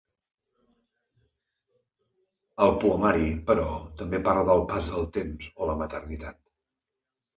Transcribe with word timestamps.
El 2.67 2.73
poemari, 2.83 3.29
però, 3.49 3.69
també 4.03 4.23
parla 4.31 4.49
del 4.51 4.65
pas 4.73 4.89
del 4.95 5.07
temps 5.19 5.51
o 5.59 5.69
la 5.73 5.77
maternitat. 5.83 6.41